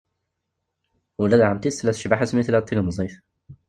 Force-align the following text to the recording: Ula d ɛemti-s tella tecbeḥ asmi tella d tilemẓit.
Ula 1.21 1.37
d 1.39 1.41
ɛemti-s 1.47 1.75
tella 1.77 1.93
tecbeḥ 1.95 2.19
asmi 2.21 2.43
tella 2.45 2.59
d 2.61 2.65
tilemẓit. 2.65 3.15